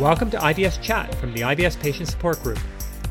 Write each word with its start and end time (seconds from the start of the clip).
Welcome 0.00 0.30
to 0.30 0.38
IBS 0.38 0.80
Chat 0.80 1.14
from 1.16 1.34
the 1.34 1.42
IBS 1.42 1.78
Patient 1.78 2.08
Support 2.08 2.42
Group. 2.42 2.58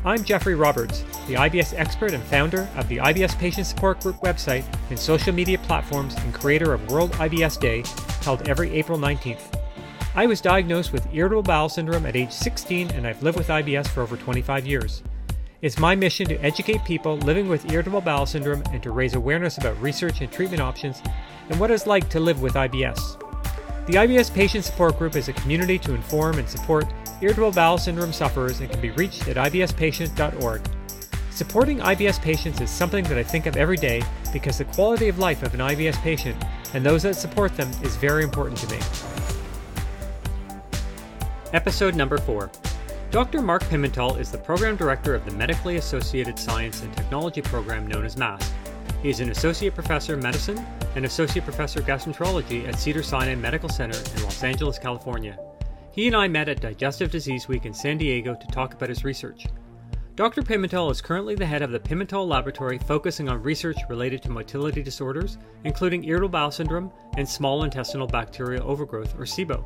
I'm 0.04 0.24
Jeffrey 0.24 0.56
Roberts, 0.56 1.02
the 1.28 1.36
IBS 1.36 1.76
expert 1.78 2.12
and 2.12 2.24
founder 2.24 2.68
of 2.76 2.88
the 2.88 2.98
IBS 2.98 3.38
Patient 3.38 3.68
Support 3.68 4.00
Group 4.00 4.16
website 4.22 4.64
and 4.90 4.98
social 4.98 5.32
media 5.32 5.60
platforms 5.60 6.16
and 6.16 6.34
creator 6.34 6.74
of 6.74 6.90
World 6.90 7.12
IBS 7.14 7.60
Day, 7.60 7.84
held 8.24 8.50
every 8.50 8.72
April 8.72 8.98
19th. 8.98 9.60
I 10.16 10.26
was 10.26 10.42
diagnosed 10.42 10.92
with 10.92 11.08
irritable 11.14 11.44
bowel 11.44 11.70
syndrome 11.70 12.08
at 12.08 12.16
age 12.16 12.32
16 12.32 12.90
and 12.90 13.06
I've 13.06 13.22
lived 13.22 13.38
with 13.38 13.50
IBS 13.50 13.88
for 13.88 14.02
over 14.02 14.18
25 14.18 14.66
years. 14.66 15.04
It's 15.62 15.78
my 15.78 15.96
mission 15.96 16.26
to 16.30 16.38
educate 16.38 16.84
people 16.84 17.18
living 17.18 17.48
with 17.48 17.72
irritable 17.72 18.02
bowel 18.02 18.26
syndrome 18.26 18.64
and 18.72 18.82
to 18.82 18.90
raise 18.90 19.14
awareness 19.14 19.60
about 19.60 19.80
research 19.80 20.22
and 20.22 20.32
treatment 20.32 20.64
options 20.64 21.04
and 21.50 21.60
what 21.60 21.70
it's 21.70 21.86
like 21.86 22.10
to 22.10 22.20
live 22.20 22.42
with 22.42 22.56
IBS. 22.56 23.21
The 23.88 23.94
IBS 23.94 24.32
Patient 24.32 24.64
Support 24.64 25.00
Group 25.00 25.16
is 25.16 25.28
a 25.28 25.34
community 25.34 25.80
to 25.80 25.96
inform 25.96 26.38
and 26.38 26.48
support 26.48 26.86
irritable 27.20 27.52
bowel 27.52 27.80
syndrome 27.80 28.14
sufferers 28.14 28.60
and 28.60 28.70
can 28.70 28.80
be 28.80 28.92
reached 28.92 29.28
at 29.28 29.38
ibspatient.org. 29.38 30.62
Supporting 31.32 31.80
IBS 31.80 32.22
patients 32.22 32.62
is 32.62 32.70
something 32.70 33.04
that 33.06 33.18
I 33.18 33.24
think 33.24 33.48
of 33.48 33.58
every 33.58 33.78
day 33.78 34.04
because 34.32 34.60
the 34.60 34.66
quality 34.66 35.08
of 35.08 35.18
life 35.18 35.42
of 35.42 35.56
an 35.56 35.62
IBS 35.62 36.00
patient 36.04 36.42
and 36.76 36.86
those 36.86 37.02
that 37.04 37.16
support 37.16 37.58
them 37.58 37.72
is 37.82 37.96
very 37.96 38.24
important 38.24 38.60
to 38.60 38.70
me. 38.70 38.80
Episode 41.52 41.96
number 41.96 42.20
4 42.20 42.52
Dr. 43.10 43.42
Mark 43.42 43.64
Pimentel 43.64 44.20
is 44.20 44.32
the 44.32 44.38
Program 44.38 44.76
Director 44.76 45.16
of 45.16 45.26
the 45.26 45.32
Medically 45.32 45.78
Associated 45.78 46.38
Science 46.38 46.84
and 46.84 46.96
Technology 46.96 47.42
program 47.42 47.88
known 47.88 48.06
as 48.06 48.16
MAST. 48.16 48.54
He 49.02 49.10
is 49.10 49.20
an 49.20 49.32
Associate 49.32 49.74
Professor 49.74 50.14
of 50.14 50.22
Medicine 50.22 50.64
and 50.96 51.06
Associate 51.06 51.44
Professor 51.44 51.80
of 51.80 51.88
Gastroenterology 51.88 52.68
at 52.68 52.78
Cedar 52.78 53.02
Sinai 53.02 53.34
Medical 53.34 53.68
Center 53.68 53.98
in 54.16 54.24
Los 54.24 54.44
Angeles, 54.44 54.78
California. 54.78 55.40
He 55.92 56.06
and 56.06 56.16
I 56.16 56.28
met 56.28 56.48
at 56.48 56.62
Digestive 56.62 57.10
Disease 57.10 57.48
Week 57.48 57.66
in 57.66 57.74
San 57.74 57.98
Diego 57.98 58.36
to 58.36 58.48
talk 58.48 58.76
about 58.76 58.90
his 58.90 59.04
research. 59.04 59.48
Dr. 60.16 60.44
Pimentel 60.44 60.92
is 60.92 61.02
currently 61.02 61.34
the 61.34 61.48
head 61.48 61.64
of 61.64 61.72
the 61.72 61.80
Pimentel 61.80 62.28
Laboratory 62.28 62.78
focusing 62.78 63.28
on 63.28 63.42
research 63.42 63.78
related 63.90 64.22
to 64.22 64.30
motility 64.30 64.84
disorders, 64.84 65.40
including 65.64 66.04
irritable 66.04 66.30
bowel 66.30 66.52
syndrome 66.52 66.92
and 67.18 67.28
small 67.28 67.64
intestinal 67.64 68.06
bacterial 68.06 68.70
overgrowth, 68.70 69.16
or 69.16 69.26
SIBO. 69.26 69.66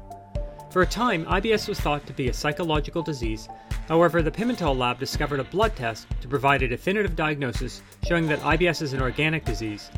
For 0.76 0.82
a 0.82 0.86
time, 0.86 1.24
IBS 1.28 1.70
was 1.70 1.80
thought 1.80 2.06
to 2.06 2.12
be 2.12 2.28
a 2.28 2.34
psychological 2.34 3.02
disease. 3.02 3.48
However, 3.88 4.22
the 4.22 4.30
Pimentel 4.30 4.78
lab 4.78 5.00
discovered 5.00 5.40
a 5.40 5.46
blood 5.46 5.74
test 5.74 6.06
to 6.20 6.28
provide 6.28 6.64
a 6.64 6.68
definitive 6.68 7.16
diagnosis 7.16 7.82
showing 8.06 8.28
that 8.28 8.42
IBS 8.42 8.82
is 8.82 8.92
an 8.92 9.02
organic 9.02 9.46
disease. 9.46 9.90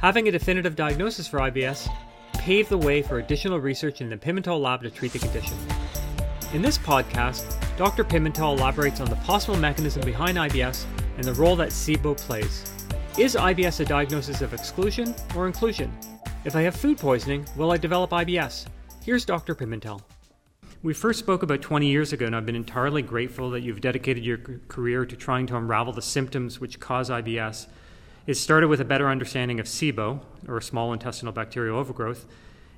Having 0.00 0.26
a 0.26 0.32
definitive 0.32 0.74
diagnosis 0.74 1.28
for 1.28 1.38
IBS 1.38 1.88
paved 2.32 2.70
the 2.70 2.76
way 2.76 3.02
for 3.02 3.20
additional 3.20 3.60
research 3.60 4.00
in 4.00 4.10
the 4.10 4.16
Pimentel 4.16 4.60
lab 4.60 4.82
to 4.82 4.90
treat 4.90 5.12
the 5.12 5.20
condition. 5.20 5.56
In 6.52 6.60
this 6.60 6.76
podcast, 6.76 7.54
Dr. 7.76 8.02
Pimentel 8.02 8.58
elaborates 8.58 9.00
on 9.00 9.08
the 9.08 9.22
possible 9.30 9.56
mechanism 9.56 10.04
behind 10.04 10.38
IBS 10.38 10.86
and 11.18 11.24
the 11.24 11.34
role 11.34 11.54
that 11.54 11.68
SIBO 11.68 12.16
plays. 12.16 12.64
Is 13.16 13.36
IBS 13.36 13.78
a 13.78 13.84
diagnosis 13.84 14.42
of 14.42 14.54
exclusion 14.54 15.14
or 15.36 15.46
inclusion? 15.46 15.96
If 16.44 16.56
I 16.56 16.62
have 16.62 16.74
food 16.74 16.98
poisoning, 16.98 17.46
will 17.54 17.70
I 17.70 17.76
develop 17.76 18.10
IBS? 18.10 18.66
Here's 19.04 19.24
Dr. 19.24 19.54
Pimentel. 19.54 20.00
We 20.82 20.92
first 20.92 21.18
spoke 21.18 21.42
about 21.42 21.62
20 21.62 21.86
years 21.86 22.12
ago, 22.12 22.26
and 22.26 22.36
I've 22.36 22.46
been 22.46 22.54
entirely 22.54 23.02
grateful 23.02 23.50
that 23.50 23.62
you've 23.62 23.80
dedicated 23.80 24.24
your 24.24 24.38
career 24.68 25.06
to 25.06 25.16
trying 25.16 25.46
to 25.46 25.56
unravel 25.56 25.92
the 25.92 26.02
symptoms 26.02 26.60
which 26.60 26.78
cause 26.78 27.08
IBS. 27.08 27.66
It 28.26 28.34
started 28.34 28.68
with 28.68 28.80
a 28.80 28.84
better 28.84 29.08
understanding 29.08 29.58
of 29.58 29.66
SIBO, 29.66 30.20
or 30.46 30.60
small 30.60 30.92
intestinal 30.92 31.32
bacterial 31.32 31.78
overgrowth, 31.78 32.26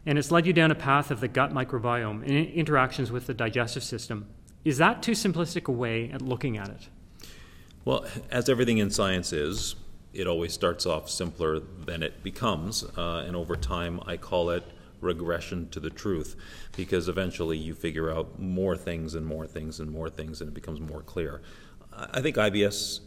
and 0.06 0.16
it's 0.16 0.30
led 0.30 0.46
you 0.46 0.52
down 0.52 0.70
a 0.70 0.76
path 0.76 1.10
of 1.10 1.20
the 1.20 1.28
gut 1.28 1.52
microbiome 1.52 2.22
and 2.22 2.30
interactions 2.30 3.10
with 3.10 3.26
the 3.26 3.34
digestive 3.34 3.82
system. 3.82 4.28
Is 4.64 4.78
that 4.78 5.02
too 5.02 5.12
simplistic 5.12 5.66
a 5.66 5.72
way 5.72 6.10
at 6.10 6.22
looking 6.22 6.56
at 6.56 6.68
it? 6.68 6.88
Well, 7.84 8.06
as 8.30 8.48
everything 8.48 8.78
in 8.78 8.90
science 8.90 9.32
is, 9.32 9.74
it 10.12 10.26
always 10.26 10.52
starts 10.52 10.86
off 10.86 11.10
simpler 11.10 11.60
than 11.60 12.02
it 12.02 12.22
becomes, 12.22 12.84
uh, 12.96 13.24
and 13.26 13.34
over 13.34 13.56
time, 13.56 14.00
I 14.06 14.16
call 14.16 14.50
it 14.50 14.62
regression 15.00 15.68
to 15.70 15.80
the 15.80 15.90
truth 15.90 16.36
because 16.76 17.08
eventually 17.08 17.56
you 17.56 17.74
figure 17.74 18.10
out 18.10 18.38
more 18.38 18.76
things 18.76 19.14
and 19.14 19.26
more 19.26 19.46
things 19.46 19.80
and 19.80 19.90
more 19.90 20.10
things 20.10 20.40
and 20.40 20.48
it 20.48 20.54
becomes 20.54 20.80
more 20.80 21.02
clear. 21.02 21.40
I 21.92 22.20
think 22.20 22.36
IBS 22.36 23.00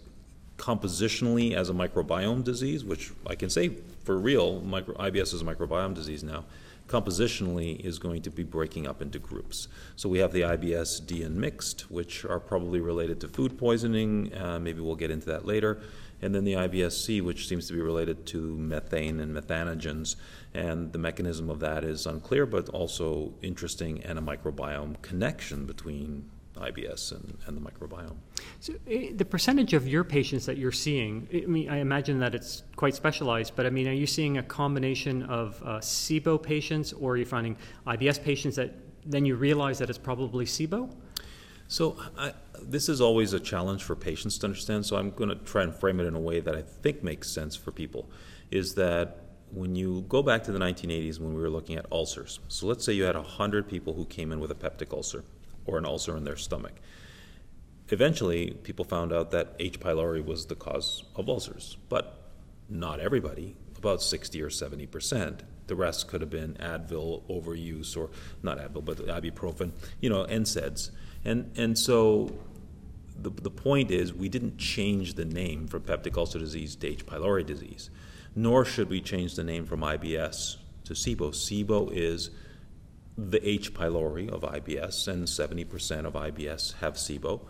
compositionally 0.58 1.54
as 1.54 1.70
a 1.70 1.74
microbiome 1.74 2.44
disease, 2.44 2.86
which 2.86 3.12
I 3.26 3.36
can 3.36 3.50
say 3.50 3.72
for 4.04 4.18
real, 4.18 4.62
micro, 4.62 4.96
IBS 4.96 5.34
is 5.34 5.42
a 5.42 5.46
microbiome 5.46 5.94
disease 5.94 6.24
now, 6.24 6.46
compositionally 6.88 7.80
is 7.80 8.00
going 8.00 8.22
to 8.22 8.30
be 8.30 8.44
breaking 8.44 8.86
up 8.86 9.02
into 9.02 9.18
groups. 9.18 9.68
So 9.96 10.10
we 10.10 10.20
have 10.20 10.34
the 10.34 10.42
IBS 10.42 11.06
D 11.06 11.24
and 11.24 11.36
mixed, 11.36 11.90
which 11.90 12.26
are 12.26 12.40
probably 12.40 12.82
related 12.82 13.22
to 13.22 13.28
food 13.28 13.58
poisoning. 13.58 14.32
Uh, 14.36 14.60
maybe 14.60 14.82
we'll 14.82 14.96
get 14.96 15.10
into 15.10 15.28
that 15.28 15.46
later 15.46 15.82
and 16.22 16.34
then 16.36 16.44
the 16.44 16.54
IBS-C, 16.54 17.22
which 17.22 17.48
seems 17.48 17.68
to 17.68 17.74
be 17.74 17.82
related 17.82 18.26
to 18.28 18.56
methane 18.58 19.20
and 19.20 19.36
methanogens, 19.36 20.16
and 20.54 20.92
the 20.94 21.00
mechanism 21.00 21.50
of 21.50 21.60
that 21.60 21.84
is 21.84 22.06
unclear, 22.06 22.46
but 22.46 22.70
also 22.70 23.34
interesting, 23.42 24.04
and 24.04 24.20
a 24.20 24.22
microbiome 24.22 25.02
connection 25.02 25.66
between 25.66 26.30
IBS 26.58 27.12
and, 27.12 27.38
and 27.48 27.58
the 27.58 27.62
microbiome. 27.62 28.18
So, 28.60 28.74
eh, 28.88 29.12
the 29.16 29.26
percentage 29.26 29.74
of 29.74 29.88
your 29.88 30.04
patients 30.04 30.46
that 30.46 30.58
you're 30.58 30.72
seeing, 30.72 31.28
I 31.34 31.46
mean, 31.48 31.70
I 31.70 31.78
imagine 31.78 32.20
that 32.20 32.36
it's 32.36 32.64
quite 32.76 32.96
specialized, 32.96 33.54
but 33.56 33.66
I 33.66 33.70
mean, 33.70 33.88
are 33.88 33.94
you 33.94 34.08
seeing 34.08 34.38
a 34.38 34.44
combination 34.44 35.24
of 35.24 35.62
uh, 35.64 35.80
SIBO 35.80 36.42
patients, 36.42 36.94
or 36.94 37.14
are 37.14 37.18
you 37.18 37.26
finding 37.26 37.58
IBS 37.88 38.22
patients 38.22 38.56
that 38.58 38.76
then 39.06 39.26
you 39.26 39.36
realize 39.36 39.80
that 39.80 39.90
it's 39.90 39.98
probably 39.98 40.46
SIBO? 40.46 40.94
So 41.72 41.96
I, 42.18 42.34
this 42.62 42.90
is 42.90 43.00
always 43.00 43.32
a 43.32 43.40
challenge 43.40 43.84
for 43.84 43.96
patients 43.96 44.38
to 44.40 44.46
understand. 44.46 44.86
So 44.86 44.98
I'm 44.98 45.12
going 45.12 45.30
to 45.30 45.36
try 45.36 45.64
and 45.64 45.74
frame 45.74 46.02
it 46.02 46.06
in 46.06 46.16
a 46.16 46.20
way 46.20 46.42
that 46.42 46.54
I 46.54 46.64
think 46.64 47.02
makes 47.02 47.32
sense 47.32 47.56
for 47.56 47.72
people. 47.72 48.10
Is 48.52 48.76
that 48.76 49.20
when 49.52 49.74
you 49.74 50.04
go 50.10 50.22
back 50.22 50.44
to 50.44 50.52
the 50.52 50.60
1980s 50.60 51.18
when 51.22 51.34
we 51.34 51.42
were 51.42 51.50
looking 51.50 51.78
at 51.78 51.86
ulcers. 51.90 52.42
So 52.50 52.68
let's 52.68 52.84
say 52.84 52.92
you 52.92 53.04
had 53.04 53.16
100 53.16 53.70
people 53.70 53.94
who 53.94 54.04
came 54.04 54.34
in 54.34 54.42
with 54.42 54.52
a 54.52 54.56
peptic 54.56 54.92
ulcer 54.92 55.24
or 55.66 55.78
an 55.78 55.86
ulcer 55.86 56.18
in 56.18 56.26
their 56.26 56.36
stomach. 56.36 56.74
Eventually, 57.88 58.52
people 58.52 58.84
found 58.84 59.14
out 59.14 59.32
that 59.32 59.56
H. 59.58 59.80
pylori 59.80 60.24
was 60.24 60.48
the 60.48 60.56
cause 60.56 61.06
of 61.16 61.30
ulcers, 61.30 61.78
but 61.88 62.34
not 62.68 63.00
everybody, 63.00 63.56
about 63.78 64.02
60 64.02 64.42
or 64.42 64.50
70 64.50 64.88
percent. 64.88 65.44
The 65.68 65.76
rest 65.78 66.10
could 66.10 66.20
have 66.20 66.30
been 66.30 66.56
Advil 66.56 67.24
overuse, 67.30 67.96
or 67.96 68.10
not 68.44 68.58
Advil, 68.58 68.84
but 68.84 68.98
ibuprofen, 68.98 69.72
you 70.02 70.10
know, 70.10 70.26
NSAIDs. 70.26 70.92
And, 71.24 71.52
and 71.58 71.78
so 71.78 72.32
the, 73.22 73.30
the 73.30 73.52
point 73.52 73.92
is, 73.92 74.14
we 74.14 74.30
didn't 74.30 74.58
change 74.58 75.14
the 75.14 75.26
name 75.26 75.68
from 75.68 75.84
peptic 75.84 76.18
ulcer 76.18 76.40
disease 76.40 76.76
to 76.78 76.88
H. 76.88 77.06
pylori 77.06 77.46
disease, 77.46 77.90
nor 78.36 78.66
should 78.66 78.90
we 78.90 79.02
change 79.02 79.36
the 79.36 79.44
name 79.44 79.66
from 79.66 79.82
IBS 79.82 80.58
to 80.86 80.94
SIBO. 80.94 81.32
SIBO 81.32 81.92
is 81.92 82.32
the 83.18 83.48
H. 83.48 83.74
pylori 83.74 84.30
of 84.30 84.42
IBS, 84.42 85.08
and 85.08 85.26
70% 85.26 86.06
of 86.06 86.14
IBS 86.14 86.76
have 86.80 86.96
SIBO, 86.96 87.42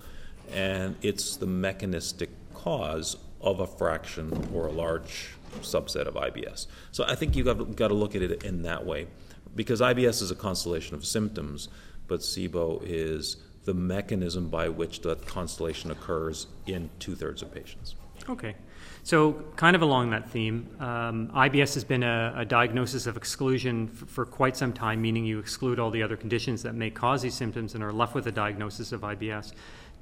and 0.51 0.95
it's 1.01 1.37
the 1.37 1.45
mechanistic 1.45 2.29
cause 2.53 3.15
of 3.39 3.59
a 3.59 3.67
fraction 3.67 4.49
or 4.53 4.67
a 4.67 4.71
large 4.71 5.31
subset 5.61 6.07
of 6.07 6.15
IBS. 6.15 6.67
So 6.91 7.05
I 7.05 7.15
think 7.15 7.35
you've 7.35 7.45
got, 7.45 7.75
got 7.75 7.87
to 7.87 7.93
look 7.93 8.15
at 8.15 8.21
it 8.21 8.43
in 8.43 8.63
that 8.63 8.85
way, 8.85 9.07
because 9.55 9.81
IBS 9.81 10.21
is 10.21 10.31
a 10.31 10.35
constellation 10.35 10.95
of 10.95 11.05
symptoms, 11.05 11.69
but 12.07 12.19
SIBO 12.19 12.81
is 12.83 13.37
the 13.65 13.73
mechanism 13.73 14.49
by 14.49 14.69
which 14.69 15.01
that 15.01 15.25
constellation 15.25 15.91
occurs 15.91 16.47
in 16.65 16.89
two 16.99 17.15
thirds 17.15 17.41
of 17.41 17.53
patients. 17.53 17.95
Okay. 18.29 18.55
So, 19.03 19.33
kind 19.55 19.75
of 19.75 19.81
along 19.81 20.11
that 20.11 20.29
theme, 20.29 20.69
um, 20.79 21.29
IBS 21.29 21.73
has 21.73 21.83
been 21.83 22.03
a, 22.03 22.33
a 22.37 22.45
diagnosis 22.45 23.07
of 23.07 23.17
exclusion 23.17 23.89
f- 23.91 24.07
for 24.07 24.25
quite 24.25 24.55
some 24.55 24.73
time, 24.73 25.01
meaning 25.01 25.25
you 25.25 25.39
exclude 25.39 25.79
all 25.79 25.89
the 25.89 26.03
other 26.03 26.15
conditions 26.15 26.61
that 26.63 26.75
may 26.75 26.91
cause 26.91 27.23
these 27.23 27.33
symptoms 27.33 27.73
and 27.73 27.83
are 27.83 27.91
left 27.91 28.13
with 28.13 28.27
a 28.27 28.31
diagnosis 28.31 28.91
of 28.91 29.01
IBS. 29.01 29.53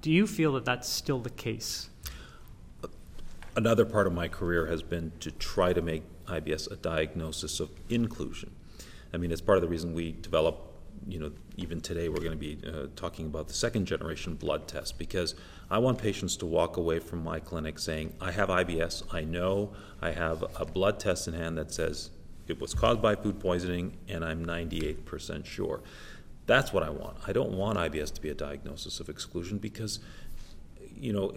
Do 0.01 0.11
you 0.11 0.27
feel 0.27 0.53
that 0.53 0.65
that's 0.65 0.89
still 0.89 1.19
the 1.19 1.29
case? 1.29 1.89
Another 3.55 3.85
part 3.85 4.05
of 4.05 4.13
my 4.13 4.27
career 4.27 4.67
has 4.67 4.81
been 4.81 5.11
to 5.21 5.31
try 5.31 5.71
to 5.71 5.81
make 5.81 6.03
IBS 6.25 6.69
a 6.69 6.75
diagnosis 6.75 7.59
of 7.59 7.69
inclusion. 7.89 8.51
I 9.13 9.17
mean, 9.17 9.31
it's 9.31 9.41
part 9.41 9.57
of 9.57 9.61
the 9.61 9.69
reason 9.69 9.93
we 9.93 10.11
develop 10.11 10.68
you 11.07 11.19
know, 11.19 11.31
even 11.57 11.81
today 11.81 12.09
we're 12.09 12.19
going 12.19 12.31
to 12.31 12.35
be 12.37 12.59
uh, 12.67 12.87
talking 12.95 13.25
about 13.25 13.47
the 13.47 13.53
second 13.53 13.85
generation 13.85 14.35
blood 14.35 14.67
test 14.67 14.97
because 14.97 15.35
I 15.69 15.77
want 15.77 15.97
patients 15.97 16.35
to 16.37 16.45
walk 16.45 16.77
away 16.77 16.99
from 16.99 17.23
my 17.23 17.39
clinic 17.39 17.79
saying, 17.79 18.13
I 18.19 18.31
have 18.31 18.49
IBS, 18.49 19.03
I 19.13 19.21
know 19.21 19.73
I 20.01 20.11
have 20.11 20.43
a 20.59 20.65
blood 20.65 20.99
test 20.99 21.27
in 21.27 21.33
hand 21.33 21.57
that 21.57 21.71
says 21.71 22.11
it 22.47 22.59
was 22.59 22.73
caused 22.73 23.01
by 23.01 23.15
food 23.15 23.39
poisoning, 23.39 23.97
and 24.07 24.25
I'm 24.25 24.45
98% 24.45 25.45
sure. 25.45 25.81
That's 26.47 26.73
what 26.73 26.81
I 26.81 26.89
want. 26.89 27.17
I 27.27 27.31
don't 27.31 27.51
want 27.51 27.77
IBS 27.77 28.11
to 28.15 28.21
be 28.21 28.29
a 28.29 28.33
diagnosis 28.33 28.99
of 28.99 29.07
exclusion 29.07 29.59
because, 29.59 29.99
you 30.99 31.13
know, 31.13 31.31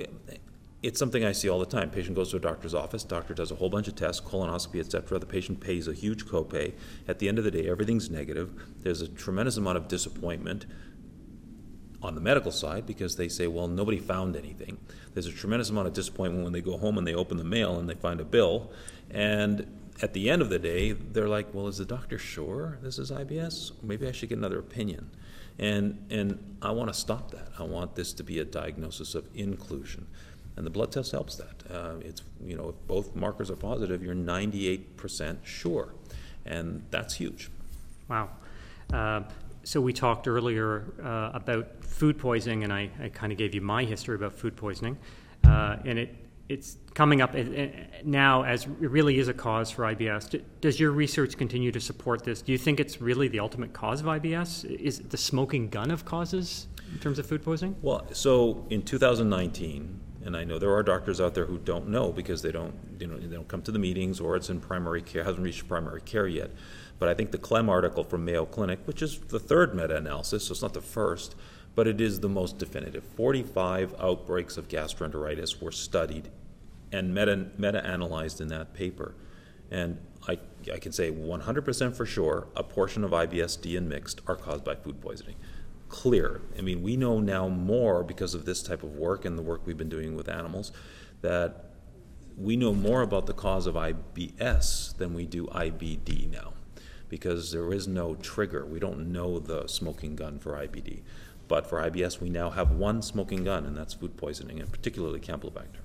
it's 0.83 0.99
something 0.99 1.25
I 1.25 1.33
see 1.33 1.49
all 1.49 1.61
the 1.61 1.67
time. 1.67 1.91
Patient 1.91 2.17
goes 2.17 2.31
to 2.33 2.39
a 2.39 2.41
doctor's 2.41 2.75
office, 2.75 3.05
doctor 3.05 3.35
does 3.35 3.51
a 3.51 3.55
whole 3.55 3.71
bunch 3.71 3.87
of 3.87 3.95
tests, 3.95 4.21
colonoscopy, 4.21 4.81
etc. 4.81 5.19
The 5.19 5.27
patient 5.27 5.61
pays 5.61 5.87
a 5.87 5.93
huge 5.93 6.27
copay. 6.27 6.73
At 7.07 7.21
the 7.21 7.29
end 7.29 7.39
of 7.39 7.45
the 7.45 7.51
day, 7.51 7.69
everything's 7.69 8.11
negative. 8.11 8.51
There's 8.81 9.01
a 9.01 9.09
tremendous 9.09 9.57
amount 9.57 9.79
of 9.79 9.89
disappointment. 9.89 10.67
on 12.03 12.17
the 12.17 12.21
medical 12.21 12.51
side 12.51 12.85
because 12.85 13.15
they 13.15 13.29
say, 13.29 13.47
well, 13.47 13.69
nobody 13.69 13.99
found 13.99 14.35
anything. 14.35 14.77
There's 15.15 15.27
a 15.27 15.33
tremendous 15.33 15.71
amount 15.71 15.87
of 15.87 15.95
disappointment 15.95 16.43
when 16.43 16.53
they 16.53 16.61
go 16.61 16.77
home 16.77 16.99
and 16.99 17.07
they 17.07 17.15
open 17.15 17.37
the 17.37 17.45
mail 17.45 17.79
and 17.79 17.89
they 17.89 17.95
find 17.95 18.21
a 18.21 18.25
bill. 18.25 18.73
And 19.09 19.67
at 20.03 20.13
the 20.13 20.29
end 20.29 20.43
of 20.43 20.49
the 20.49 20.59
day, 20.59 20.93
they're 20.93 21.29
like, 21.29 21.55
well, 21.55 21.69
is 21.69 21.79
the 21.79 21.85
doctor 21.85 22.19
sure 22.19 22.79
this 22.83 22.99
is 22.99 23.13
IBS? 23.13 23.71
Maybe 23.85 24.09
I 24.09 24.13
should 24.13 24.31
get 24.31 24.39
another 24.39 24.59
opinion. 24.59 25.11
And, 25.59 26.05
and 26.11 26.57
I 26.61 26.73
want 26.73 26.93
to 26.93 26.99
stop 26.99 27.31
that. 27.33 27.49
I 27.59 27.63
want 27.63 27.95
this 27.95 28.13
to 28.15 28.25
be 28.25 28.41
a 28.41 28.45
diagnosis 28.45 29.15
of 29.15 29.29
inclusion. 29.35 30.09
And 30.57 30.67
the 30.67 30.71
blood 30.71 30.93
test 30.93 31.13
helps 31.13 31.37
that. 31.37 31.63
Uh, 31.71 31.95
it's, 32.01 32.23
you 32.45 32.57
know, 32.57 32.71
if 32.71 32.87
both 32.87 33.17
markers 33.17 33.51
are 33.51 33.57
positive, 33.57 34.03
you're 34.03 34.15
98% 34.15 35.39
sure. 35.45 35.95
And 36.45 36.85
that's 36.91 37.15
huge. 37.15 37.51
Wow. 38.09 38.29
Uh, 38.93 39.23
so 39.65 39.81
we 39.81 39.93
talked 39.93 40.29
earlier 40.29 40.85
uh, 41.03 41.31
about 41.35 41.85
food 41.85 42.19
poisoning, 42.19 42.65
and 42.65 42.73
I, 42.73 42.91
I 43.01 43.09
kind 43.09 43.33
of 43.33 43.39
gave 43.39 43.55
you 43.55 43.61
my 43.61 43.85
history 43.85 44.17
about 44.17 44.33
food 44.33 44.57
poisoning, 44.57 44.99
uh, 45.45 45.77
and 45.85 45.99
it 45.99 46.17
it's 46.49 46.77
coming 46.93 47.23
up 47.23 47.35
now 48.05 48.43
as 48.43 48.65
it 48.65 48.91
really 48.91 49.19
is 49.19 49.29
a 49.29 49.33
cause 49.33 49.71
for 49.71 49.85
IBS. 49.85 50.43
Does 50.61 50.79
your 50.79 50.91
research 50.91 51.39
continue 51.39 51.73
to 51.73 51.81
support 51.81 52.25
this? 52.25 52.43
Do 52.43 52.53
you 52.53 52.59
think 52.59 52.79
it's 52.79 53.01
really 53.01 53.29
the 53.29 53.41
ultimate 53.41 53.73
cause 53.73 54.01
of 54.01 54.07
IBS? 54.07 54.65
Is 54.65 54.99
it 54.99 55.09
the 55.09 55.17
smoking 55.17 55.71
gun 55.71 55.91
of 55.91 56.05
causes 56.05 56.67
in 56.93 56.99
terms 56.99 57.19
of 57.19 57.27
food 57.27 57.43
poisoning? 57.43 57.75
Well, 57.81 58.07
so 58.13 58.67
in 58.69 58.83
2019, 58.83 59.99
and 60.25 60.37
I 60.37 60.45
know 60.45 60.59
there 60.59 60.75
are 60.75 60.83
doctors 60.83 61.21
out 61.21 61.35
there 61.35 61.47
who 61.47 61.59
don't 61.59 61.89
know 61.89 62.13
because 62.13 62.43
they 62.43 62.53
don't, 62.53 62.75
you 62.99 63.07
know, 63.07 63.19
they 63.19 63.35
don't 63.35 63.49
come 63.49 63.63
to 63.63 63.73
the 63.73 63.79
meetings 63.79 64.21
or 64.21 64.37
it's 64.37 64.51
in 64.51 64.61
primary 64.61 65.03
care, 65.03 65.25
hasn't 65.25 65.43
reached 65.43 65.69
primary 65.69 66.01
care 66.01 66.27
yet. 66.27 66.51
But 66.99 67.09
I 67.09 67.15
think 67.15 67.33
the 67.33 67.39
Klem 67.39 67.69
article 67.69 68.05
from 68.05 68.25
Mayo 68.25 68.45
Clinic, 68.45 68.81
which 68.85 69.03
is 69.03 69.19
the 69.19 69.41
third 69.41 69.75
meta-analysis, 69.75 70.45
so 70.47 70.53
it's 70.53 70.63
not 70.63 70.75
the 70.75 70.81
first, 70.81 71.35
but 71.75 71.89
it 71.89 72.01
is 72.01 72.21
the 72.21 72.29
most 72.29 72.59
definitive. 72.59 73.05
45 73.17 73.95
outbreaks 73.99 74.57
of 74.57 74.69
gastroenteritis 74.69 75.61
were 75.61 75.73
studied 75.73 76.29
and 76.93 77.15
meta, 77.15 77.49
meta-analyzed 77.59 78.41
in 78.41 78.49
that 78.49 78.75
paper. 78.75 79.15
And 79.71 79.99
I, 80.29 80.39
I 80.73 80.79
can 80.79 80.93
say 80.93 81.11
100% 81.11 81.97
for 81.97 82.07
sure 82.07 82.47
a 82.55 82.63
portion 82.63 83.03
of 83.03 83.11
IBS-D 83.11 83.77
and 83.77 83.89
mixed 83.89 84.21
are 84.27 84.37
caused 84.37 84.65
by 84.65 84.75
food 84.77 85.01
poisoning. 85.01 85.37
Clear. 85.93 86.41
I 86.59 86.63
mean, 86.63 86.83
we 86.83 86.97
know 86.97 87.21
now 87.21 87.49
more 87.49 88.03
because 88.03 88.35
of 88.35 88.47
this 88.47 88.63
type 88.63 88.83
of 88.83 88.97
work 88.97 89.27
and 89.27 89.37
the 89.37 89.43
work 89.43 89.67
we've 89.67 89.77
been 89.77 89.91
doing 89.91 90.17
with 90.17 90.27
animals 90.27 90.73
that 91.21 91.67
we 92.37 92.57
know 92.57 92.73
more 92.73 93.03
about 93.03 93.27
the 93.27 93.35
cause 93.35 93.67
of 93.67 93.75
IBS 93.75 94.97
than 94.97 95.13
we 95.13 95.27
do 95.27 95.47
IBD 95.49 96.31
now 96.31 96.55
because 97.11 97.53
there 97.53 97.71
is 97.75 97.87
no 97.87 98.15
trigger. 98.15 98.65
We 98.65 98.79
don't 98.79 99.13
know 99.13 99.39
the 99.39 99.67
smoking 99.67 100.17
gun 100.17 100.39
for 100.39 100.53
IBD. 100.53 101.03
But 101.47 101.67
for 101.67 101.79
IBS, 101.83 102.23
we 102.23 102.31
now 102.31 102.49
have 102.49 102.71
one 102.71 103.03
smoking 103.03 103.45
gun, 103.45 103.67
and 103.67 103.77
that's 103.77 103.93
food 103.93 104.17
poisoning, 104.17 104.61
and 104.61 104.73
particularly 104.73 105.21
Campylobacter. 105.21 105.82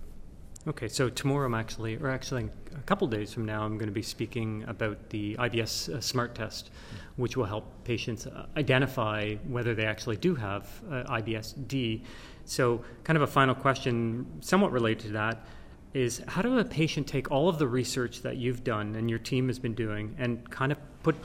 Okay, 0.68 0.90
so 0.90 1.08
tomorrow 1.08 1.46
I'm 1.46 1.54
actually, 1.54 1.96
or 1.96 2.10
actually 2.10 2.50
a 2.76 2.82
couple 2.82 3.08
days 3.08 3.34
from 3.34 3.46
now, 3.46 3.64
I'm 3.64 3.78
going 3.78 3.88
to 3.88 3.94
be 3.94 4.02
speaking 4.02 4.66
about 4.68 5.10
the 5.12 5.38
IBS 5.38 5.88
uh, 5.88 6.02
Smart 6.02 6.36
Test, 6.36 6.72
which 7.16 7.38
will 7.38 7.46
help 7.46 7.72
patients 7.86 8.28
uh, 8.28 8.48
identify 8.58 9.36
whether 9.48 9.74
they 9.74 9.86
actually 9.86 10.18
do 10.18 10.36
have 10.36 10.70
uh, 10.92 11.04
IBS-D. 11.06 12.04
So, 12.44 12.84
kind 13.06 13.16
of 13.16 13.24
a 13.24 13.28
final 13.28 13.56
question, 13.56 14.26
somewhat 14.42 14.74
related 14.74 15.08
to 15.08 15.12
that, 15.14 15.46
is 15.94 16.22
how 16.28 16.42
do 16.42 16.60
a 16.60 16.66
patient 16.66 17.08
take 17.08 17.32
all 17.32 17.48
of 17.48 17.60
the 17.60 17.68
research 17.68 18.22
that 18.24 18.36
you've 18.36 18.66
done 18.66 18.96
and 18.96 19.10
your 19.10 19.20
team 19.20 19.48
has 19.48 19.60
been 19.60 19.74
doing 19.74 20.14
and 20.20 20.50
kind 20.52 20.74
of 20.74 20.78
put 21.02 21.16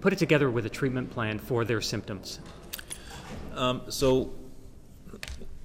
put 0.00 0.12
it 0.12 0.18
together 0.18 0.50
with 0.50 0.66
a 0.66 0.68
treatment 0.68 1.08
plan 1.10 1.38
for 1.38 1.64
their 1.64 1.80
symptoms? 1.80 2.40
Um, 3.54 3.82
so 3.88 4.32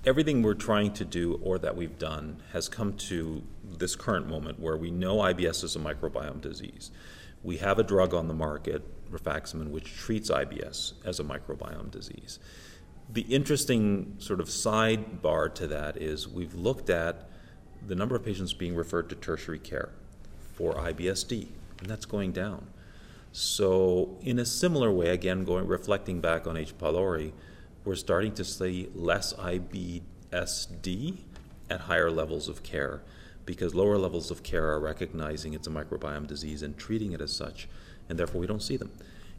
everything 0.06 0.44
we're 0.44 0.54
trying 0.54 0.94
to 0.94 1.04
do 1.04 1.40
or 1.44 1.58
that 1.58 1.76
we've 1.76 1.98
done 1.98 2.42
has 2.54 2.70
come 2.70 2.94
to 2.94 3.44
this 3.78 3.96
current 3.96 4.28
moment 4.28 4.60
where 4.60 4.78
we 4.78 4.92
know 4.92 5.18
IBS 5.18 5.64
is 5.64 5.76
a 5.76 5.80
microbiome 5.80 6.40
disease. 6.42 6.92
We 7.44 7.58
have 7.58 7.80
a 7.80 7.84
drug 7.84 8.14
on 8.14 8.28
the 8.28 8.34
market, 8.34 8.84
rifaximin, 9.12 9.70
which 9.70 9.96
treats 9.96 10.30
IBS 10.30 10.94
as 11.04 11.20
a 11.20 11.24
microbiome 11.24 11.92
disease. 11.92 12.40
The 13.12 13.22
interesting 13.22 14.16
sort 14.20 14.40
of 14.40 14.48
sidebar 14.48 15.54
to 15.56 15.68
that 15.68 15.98
is 15.98 16.28
we've 16.28 16.56
looked 16.56 16.90
at 16.90 17.30
the 17.86 17.96
number 17.96 18.16
of 18.16 18.24
patients 18.24 18.54
being 18.54 18.76
referred 18.76 19.10
to 19.10 19.16
tertiary 19.16 19.60
care 19.60 19.92
for 20.56 20.74
IBSD, 20.74 21.48
and 21.80 21.90
that's 21.90 22.06
going 22.06 22.32
down. 22.32 22.68
So, 23.32 24.18
in 24.22 24.40
a 24.40 24.46
similar 24.46 24.92
way, 24.92 25.10
again, 25.10 25.44
going 25.44 25.68
reflecting 25.68 26.22
back 26.22 26.48
on 26.48 26.56
H. 26.56 26.76
pylori, 26.78 27.34
we're 27.86 27.96
starting 27.96 28.34
to 28.34 28.44
see 28.44 28.90
less 28.94 29.34
IBSD 29.34 31.18
at 31.70 31.82
higher 31.82 32.12
levels 32.12 32.50
of 32.50 32.64
care 32.64 33.02
because 33.46 33.76
lower 33.76 33.98
levels 33.98 34.32
of 34.32 34.44
care 34.44 34.72
are 34.72 34.80
recognizing 34.80 35.54
it's 35.54 35.68
a 35.68 35.70
microbiome 35.70 36.26
disease 36.26 36.64
and 36.64 36.78
treating 36.78 37.12
it 37.14 37.22
as 37.22 37.32
such, 37.32 37.68
and 38.10 38.18
therefore 38.18 38.42
we 38.42 38.48
don't 38.48 38.64
see 38.64 38.76
them. 38.76 38.92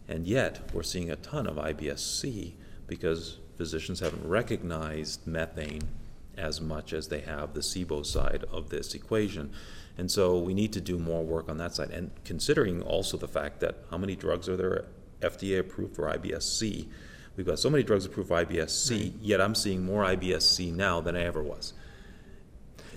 And 0.08 0.26
yet, 0.28 0.70
we're 0.72 0.84
seeing 0.84 1.10
a 1.10 1.16
ton 1.16 1.48
of 1.48 1.56
IBS-C 1.56 2.54
because 2.86 3.38
physicians 3.56 3.98
haven't 3.98 4.26
recognized 4.26 5.26
methane 5.26 5.88
as 6.36 6.60
much 6.60 6.92
as 6.92 7.08
they 7.08 7.20
have 7.20 7.54
the 7.54 7.60
SIBO 7.60 8.06
side 8.06 8.44
of 8.52 8.68
this 8.68 8.94
equation. 8.94 9.50
And 9.98 10.10
so 10.10 10.38
we 10.38 10.54
need 10.54 10.72
to 10.74 10.80
do 10.80 10.98
more 10.98 11.24
work 11.24 11.48
on 11.48 11.56
that 11.58 11.74
side. 11.74 11.90
And 11.90 12.10
considering 12.24 12.82
also 12.82 13.16
the 13.16 13.26
fact 13.26 13.60
that 13.60 13.76
how 13.90 13.98
many 13.98 14.14
drugs 14.14 14.48
are 14.48 14.56
there 14.56 14.84
FDA 15.20 15.58
approved 15.58 15.96
for 15.96 16.04
IBS-C, 16.04 16.88
We've 17.36 17.46
got 17.46 17.58
so 17.58 17.68
many 17.68 17.84
drugs 17.84 18.06
approved 18.06 18.28
for 18.28 18.44
IBS-C, 18.44 18.94
right. 18.94 19.12
yet 19.20 19.40
I'm 19.40 19.54
seeing 19.54 19.84
more 19.84 20.04
IBS-C 20.04 20.70
now 20.70 21.00
than 21.00 21.16
I 21.16 21.24
ever 21.24 21.42
was. 21.42 21.74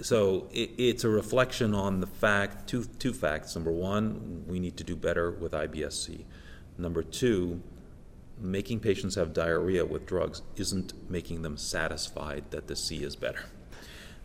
So 0.02 0.48
it, 0.52 0.72
it's 0.78 1.04
a 1.04 1.10
reflection 1.10 1.74
on 1.74 2.00
the 2.00 2.08
fact, 2.08 2.70
two, 2.70 2.86
two 2.86 3.14
facts. 3.14 3.56
Number 3.56 3.72
one, 3.72 4.46
we 4.48 4.60
need 4.60 4.78
to 4.78 4.84
do 4.84 4.96
better 4.96 5.32
with 5.32 5.52
IBS-C. 5.52 6.26
Number 6.78 7.04
two, 7.04 7.62
making 8.40 8.80
patients 8.80 9.16
have 9.16 9.34
diarrhea 9.34 9.86
with 9.86 10.06
drugs 10.06 10.42
isn't 10.56 10.94
making 11.10 11.42
them 11.42 11.58
satisfied 11.58 12.46
that 12.52 12.68
the 12.68 12.76
C 12.76 13.04
is 13.04 13.18
better. 13.18 13.46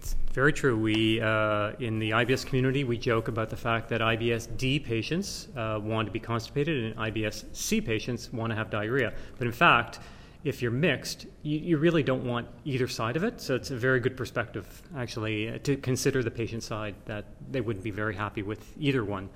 It's 0.04 0.14
very 0.34 0.52
true. 0.52 0.76
We, 0.78 1.18
uh, 1.22 1.72
in 1.78 1.98
the 1.98 2.10
IBS 2.10 2.44
community, 2.44 2.84
we 2.84 2.98
joke 2.98 3.28
about 3.28 3.48
the 3.48 3.56
fact 3.56 3.88
that 3.88 4.02
IBS-D 4.02 4.80
patients 4.80 5.48
uh, 5.56 5.80
want 5.82 6.06
to 6.06 6.12
be 6.12 6.20
constipated 6.20 6.84
and 6.84 6.96
IBS-C 6.96 7.80
patients 7.80 8.30
want 8.30 8.50
to 8.50 8.54
have 8.54 8.68
diarrhea. 8.68 9.14
But 9.38 9.46
in 9.46 9.52
fact, 9.52 10.00
if 10.44 10.60
you're 10.60 10.70
mixed, 10.70 11.24
you, 11.42 11.58
you, 11.58 11.78
really 11.78 12.02
don't 12.02 12.22
want 12.22 12.46
either 12.66 12.86
side 12.86 13.16
of 13.16 13.24
it. 13.24 13.40
So 13.40 13.54
it's 13.54 13.70
a 13.70 13.78
very 13.78 13.98
good 13.98 14.14
perspective, 14.14 14.82
actually, 14.94 15.48
uh, 15.48 15.58
to 15.62 15.74
consider 15.78 16.22
the 16.22 16.30
patient 16.30 16.62
side 16.62 16.94
that 17.06 17.24
they 17.50 17.62
wouldn't 17.62 17.82
be 17.82 17.90
very 17.90 18.14
happy 18.14 18.42
with 18.42 18.74
either 18.78 19.06
one. 19.06 19.30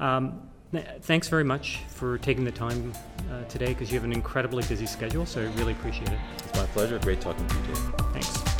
Um, 0.00 0.50
thanks 1.02 1.28
very 1.28 1.44
much 1.44 1.78
for 1.86 2.18
taking 2.18 2.44
the 2.44 2.50
time 2.50 2.92
uh, 3.30 3.44
today 3.44 3.68
because 3.68 3.92
you 3.92 4.00
have 4.00 4.04
an 4.04 4.12
incredibly 4.12 4.64
busy 4.64 4.86
schedule, 4.86 5.26
so 5.26 5.42
I 5.42 5.44
really 5.60 5.74
appreciate 5.74 6.08
it. 6.08 6.18
It's 6.38 6.58
my 6.58 6.66
pleasure. 6.66 6.98
Great 6.98 7.20
talking 7.20 7.46
to 7.46 7.54
you 7.54 7.62
today. 7.62 7.80
Thanks. 8.14 8.51